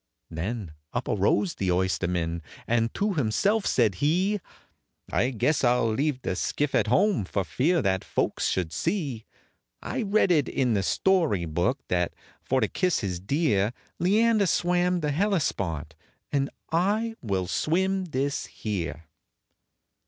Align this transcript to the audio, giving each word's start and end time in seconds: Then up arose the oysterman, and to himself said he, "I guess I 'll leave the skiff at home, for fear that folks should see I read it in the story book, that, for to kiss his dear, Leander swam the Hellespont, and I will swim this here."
Then 0.31 0.71
up 0.93 1.07
arose 1.07 1.53
the 1.53 1.69
oysterman, 1.71 2.41
and 2.65 2.91
to 2.95 3.13
himself 3.13 3.67
said 3.67 3.93
he, 4.01 4.41
"I 5.11 5.29
guess 5.29 5.63
I 5.63 5.75
'll 5.75 5.91
leave 5.93 6.23
the 6.23 6.35
skiff 6.35 6.73
at 6.73 6.87
home, 6.87 7.23
for 7.23 7.43
fear 7.43 7.83
that 7.83 8.03
folks 8.03 8.47
should 8.47 8.73
see 8.73 9.25
I 9.79 10.01
read 10.01 10.31
it 10.31 10.49
in 10.49 10.73
the 10.73 10.81
story 10.81 11.45
book, 11.45 11.85
that, 11.89 12.15
for 12.41 12.61
to 12.61 12.67
kiss 12.67 13.01
his 13.01 13.19
dear, 13.19 13.73
Leander 13.99 14.47
swam 14.47 15.01
the 15.01 15.11
Hellespont, 15.11 15.93
and 16.31 16.49
I 16.71 17.13
will 17.21 17.45
swim 17.45 18.05
this 18.05 18.47
here." 18.47 19.03